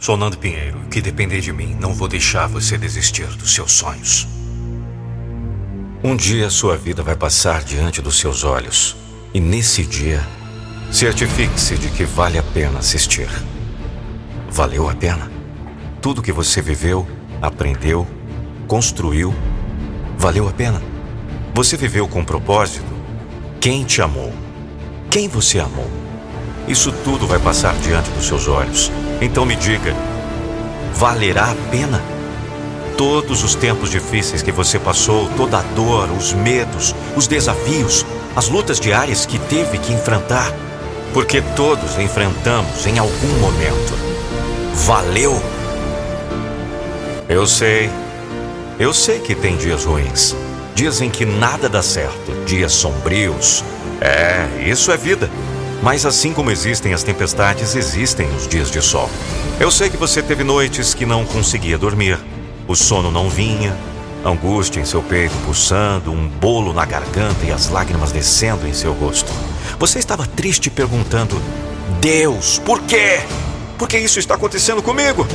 Sou 0.00 0.16
Nando 0.16 0.38
Pinheiro. 0.38 0.80
Que 0.90 1.02
depender 1.02 1.42
de 1.42 1.52
mim, 1.52 1.76
não 1.78 1.92
vou 1.92 2.08
deixar 2.08 2.46
você 2.46 2.78
desistir 2.78 3.26
dos 3.36 3.54
seus 3.54 3.70
sonhos. 3.72 4.26
Um 6.02 6.16
dia 6.16 6.48
sua 6.48 6.74
vida 6.74 7.02
vai 7.02 7.14
passar 7.14 7.62
diante 7.62 8.00
dos 8.00 8.18
seus 8.18 8.42
olhos. 8.42 8.96
E 9.34 9.38
nesse 9.38 9.84
dia, 9.84 10.26
certifique-se 10.90 11.76
de 11.76 11.90
que 11.90 12.04
vale 12.04 12.38
a 12.38 12.42
pena 12.42 12.78
assistir. 12.78 13.28
Valeu 14.50 14.88
a 14.88 14.94
pena? 14.94 15.30
Tudo 16.00 16.22
que 16.22 16.32
você 16.32 16.62
viveu, 16.62 17.06
aprendeu, 17.42 18.06
construiu, 18.66 19.34
valeu 20.16 20.48
a 20.48 20.52
pena? 20.52 20.80
Você 21.52 21.76
viveu 21.76 22.08
com 22.08 22.24
propósito? 22.24 22.90
Quem 23.60 23.84
te 23.84 24.00
amou? 24.00 24.32
Quem 25.10 25.28
você 25.28 25.58
amou? 25.60 26.09
Isso 26.70 26.92
tudo 27.02 27.26
vai 27.26 27.40
passar 27.40 27.74
diante 27.78 28.08
dos 28.10 28.28
seus 28.28 28.46
olhos. 28.46 28.92
Então 29.20 29.44
me 29.44 29.56
diga: 29.56 29.92
valerá 30.94 31.50
a 31.50 31.54
pena? 31.68 32.00
Todos 32.96 33.42
os 33.42 33.56
tempos 33.56 33.90
difíceis 33.90 34.40
que 34.40 34.52
você 34.52 34.78
passou, 34.78 35.28
toda 35.36 35.58
a 35.58 35.62
dor, 35.62 36.08
os 36.12 36.32
medos, 36.32 36.94
os 37.16 37.26
desafios, 37.26 38.06
as 38.36 38.48
lutas 38.48 38.78
diárias 38.78 39.26
que 39.26 39.36
teve 39.36 39.78
que 39.78 39.92
enfrentar, 39.92 40.54
porque 41.12 41.42
todos 41.56 41.98
enfrentamos 41.98 42.86
em 42.86 43.00
algum 43.00 43.40
momento. 43.40 43.92
Valeu? 44.86 45.42
Eu 47.28 47.48
sei. 47.48 47.90
Eu 48.78 48.94
sei 48.94 49.18
que 49.18 49.34
tem 49.34 49.56
dias 49.56 49.84
ruins. 49.84 50.36
Dias 50.76 51.00
em 51.00 51.10
que 51.10 51.26
nada 51.26 51.68
dá 51.68 51.82
certo, 51.82 52.44
dias 52.46 52.70
sombrios. 52.70 53.64
É, 54.00 54.68
isso 54.70 54.92
é 54.92 54.96
vida. 54.96 55.28
Mas 55.82 56.04
assim 56.04 56.32
como 56.32 56.50
existem 56.50 56.92
as 56.92 57.02
tempestades, 57.02 57.74
existem 57.74 58.28
os 58.34 58.46
dias 58.46 58.70
de 58.70 58.82
sol. 58.82 59.08
Eu 59.58 59.70
sei 59.70 59.88
que 59.88 59.96
você 59.96 60.22
teve 60.22 60.44
noites 60.44 60.92
que 60.92 61.06
não 61.06 61.24
conseguia 61.24 61.78
dormir. 61.78 62.18
O 62.68 62.74
sono 62.74 63.10
não 63.10 63.30
vinha, 63.30 63.76
angústia 64.24 64.80
em 64.80 64.84
seu 64.84 65.02
peito 65.02 65.34
pulsando, 65.44 66.12
um 66.12 66.28
bolo 66.28 66.72
na 66.72 66.84
garganta 66.84 67.44
e 67.44 67.52
as 67.52 67.68
lágrimas 67.68 68.12
descendo 68.12 68.66
em 68.66 68.74
seu 68.74 68.92
rosto. 68.92 69.32
Você 69.78 69.98
estava 69.98 70.26
triste 70.26 70.68
perguntando: 70.68 71.40
Deus, 72.00 72.58
por 72.58 72.80
quê? 72.82 73.20
Por 73.78 73.88
que 73.88 73.98
isso 73.98 74.18
está 74.18 74.34
acontecendo 74.34 74.82
comigo? 74.82 75.26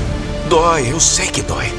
Dói, 0.48 0.92
eu 0.92 1.00
sei 1.00 1.28
que 1.28 1.42
dói. 1.42 1.74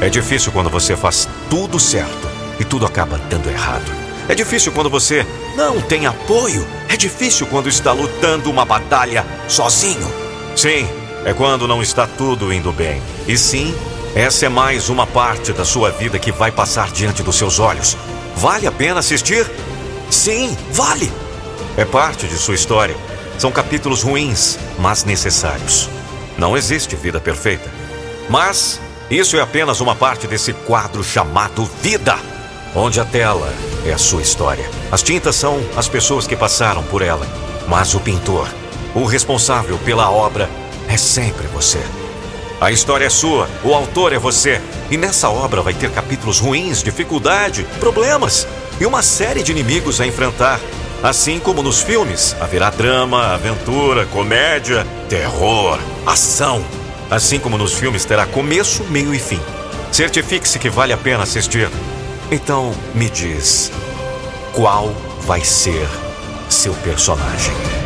É 0.00 0.08
difícil 0.08 0.50
quando 0.50 0.68
você 0.68 0.96
faz 0.96 1.28
tudo 1.48 1.78
certo 1.78 2.28
e 2.58 2.64
tudo 2.64 2.84
acaba 2.84 3.18
dando 3.30 3.48
errado. 3.48 4.07
É 4.28 4.34
difícil 4.34 4.72
quando 4.72 4.90
você 4.90 5.26
não 5.56 5.80
tem 5.80 6.06
apoio. 6.06 6.66
É 6.88 6.96
difícil 6.96 7.46
quando 7.46 7.68
está 7.68 7.92
lutando 7.92 8.50
uma 8.50 8.64
batalha 8.64 9.24
sozinho. 9.48 10.06
Sim, 10.54 10.88
é 11.24 11.32
quando 11.32 11.66
não 11.66 11.82
está 11.82 12.06
tudo 12.06 12.52
indo 12.52 12.72
bem. 12.72 13.02
E 13.26 13.38
sim, 13.38 13.74
essa 14.14 14.46
é 14.46 14.48
mais 14.48 14.88
uma 14.88 15.06
parte 15.06 15.52
da 15.52 15.64
sua 15.64 15.90
vida 15.90 16.18
que 16.18 16.30
vai 16.30 16.50
passar 16.50 16.90
diante 16.90 17.22
dos 17.22 17.36
seus 17.36 17.58
olhos. 17.58 17.96
Vale 18.36 18.66
a 18.66 18.72
pena 18.72 19.00
assistir? 19.00 19.46
Sim, 20.10 20.56
vale. 20.72 21.12
É 21.76 21.84
parte 21.84 22.26
de 22.26 22.36
sua 22.36 22.54
história. 22.54 22.96
São 23.38 23.50
capítulos 23.50 24.02
ruins, 24.02 24.58
mas 24.78 25.04
necessários. 25.04 25.88
Não 26.36 26.56
existe 26.56 26.96
vida 26.96 27.20
perfeita. 27.20 27.70
Mas 28.28 28.80
isso 29.10 29.36
é 29.36 29.40
apenas 29.40 29.80
uma 29.80 29.94
parte 29.94 30.26
desse 30.26 30.52
quadro 30.52 31.02
chamado 31.02 31.68
vida, 31.82 32.18
onde 32.74 33.00
a 33.00 33.04
tela 33.04 33.52
é 33.86 33.92
a 33.92 33.98
sua 33.98 34.22
história. 34.22 34.68
As 34.90 35.02
tintas 35.02 35.36
são 35.36 35.60
as 35.76 35.88
pessoas 35.88 36.26
que 36.26 36.36
passaram 36.36 36.82
por 36.82 37.02
ela, 37.02 37.26
mas 37.66 37.94
o 37.94 38.00
pintor, 38.00 38.48
o 38.94 39.04
responsável 39.04 39.78
pela 39.78 40.10
obra, 40.10 40.48
é 40.88 40.96
sempre 40.96 41.46
você. 41.48 41.80
A 42.60 42.72
história 42.72 43.04
é 43.06 43.10
sua, 43.10 43.48
o 43.62 43.72
autor 43.72 44.12
é 44.12 44.18
você. 44.18 44.60
E 44.90 44.96
nessa 44.96 45.28
obra 45.28 45.62
vai 45.62 45.74
ter 45.74 45.90
capítulos 45.90 46.40
ruins, 46.40 46.82
dificuldade, 46.82 47.64
problemas 47.78 48.48
e 48.80 48.86
uma 48.86 49.00
série 49.00 49.42
de 49.44 49.52
inimigos 49.52 50.00
a 50.00 50.06
enfrentar. 50.06 50.58
Assim 51.00 51.38
como 51.38 51.62
nos 51.62 51.80
filmes, 51.80 52.34
haverá 52.40 52.70
drama, 52.70 53.34
aventura, 53.34 54.06
comédia, 54.06 54.84
terror, 55.08 55.78
ação. 56.04 56.64
Assim 57.08 57.38
como 57.38 57.56
nos 57.56 57.74
filmes 57.74 58.04
terá 58.04 58.26
começo, 58.26 58.82
meio 58.84 59.14
e 59.14 59.18
fim. 59.20 59.40
Certifique-se 59.92 60.58
que 60.58 60.68
vale 60.68 60.92
a 60.92 60.96
pena 60.96 61.22
assistir. 61.22 61.70
Então, 62.30 62.74
me 62.94 63.08
diz, 63.08 63.72
qual 64.52 64.88
vai 65.22 65.42
ser 65.42 65.88
seu 66.50 66.74
personagem? 66.74 67.77